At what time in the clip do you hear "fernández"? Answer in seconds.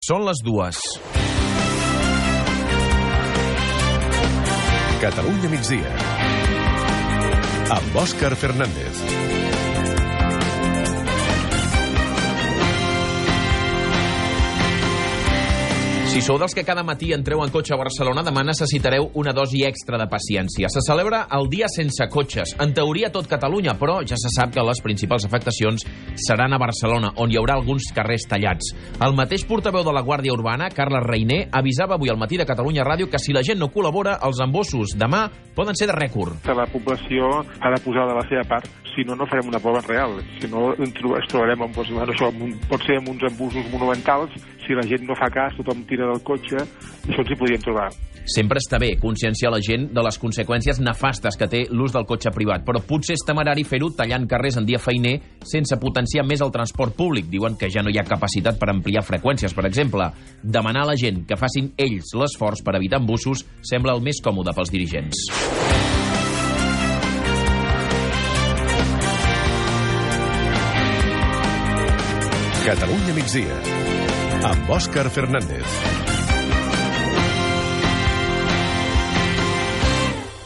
8.40-9.02, 75.10-76.09